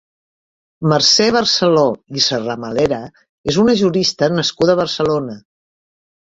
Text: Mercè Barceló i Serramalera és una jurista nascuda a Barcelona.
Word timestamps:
Mercè 0.93 1.27
Barceló 1.35 1.83
i 2.19 2.23
Serramalera 2.29 2.99
és 3.53 3.61
una 3.65 3.77
jurista 3.83 4.31
nascuda 4.39 4.77
a 4.77 4.79
Barcelona. 4.83 5.39